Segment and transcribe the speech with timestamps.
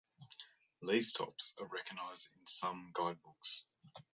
[0.81, 3.65] These tops are recognised in some guidebooks.